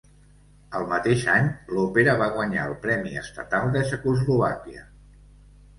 El 0.79 0.87
mateix 0.93 1.25
any, 1.33 1.49
l'òpera 1.77 2.15
va 2.23 2.31
guanyar 2.39 2.65
el 2.71 2.75
Premi 2.87 3.15
Estatal 3.25 3.71
de 3.79 3.87
Txecoslovàquia. 3.89 4.85